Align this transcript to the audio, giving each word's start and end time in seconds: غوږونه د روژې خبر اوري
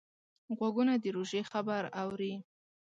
غوږونه 0.57 0.93
د 1.03 1.05
روژې 1.15 1.41
خبر 1.51 1.83
اوري 2.01 2.33